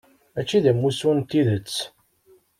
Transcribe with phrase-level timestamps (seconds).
[0.33, 1.75] Mačči d amussu n tidet.